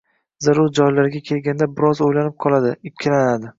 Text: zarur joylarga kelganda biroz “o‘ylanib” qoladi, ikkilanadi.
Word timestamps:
zarur 0.45 0.71
joylarga 0.79 1.21
kelganda 1.27 1.69
biroz 1.75 2.03
“o‘ylanib” 2.09 2.37
qoladi, 2.47 2.75
ikkilanadi. 2.93 3.49